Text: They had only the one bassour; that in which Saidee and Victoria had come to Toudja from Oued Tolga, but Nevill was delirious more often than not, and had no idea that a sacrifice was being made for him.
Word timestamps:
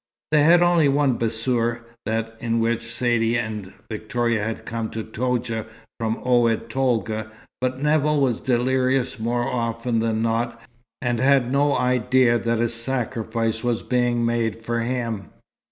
They 0.31 0.41
had 0.41 0.63
only 0.63 0.87
the 0.87 0.93
one 0.95 1.19
bassour; 1.19 1.81
that 2.07 2.35
in 2.39 2.59
which 2.59 2.91
Saidee 2.91 3.37
and 3.37 3.71
Victoria 3.87 4.43
had 4.43 4.65
come 4.65 4.89
to 4.89 5.03
Toudja 5.03 5.67
from 5.99 6.17
Oued 6.25 6.71
Tolga, 6.71 7.31
but 7.61 7.79
Nevill 7.83 8.19
was 8.19 8.41
delirious 8.41 9.19
more 9.19 9.47
often 9.47 9.99
than 9.99 10.23
not, 10.23 10.59
and 11.03 11.19
had 11.19 11.51
no 11.51 11.77
idea 11.77 12.39
that 12.39 12.59
a 12.59 12.67
sacrifice 12.69 13.63
was 13.63 13.83
being 13.83 14.25
made 14.25 14.65
for 14.65 14.79
him. 14.79 15.29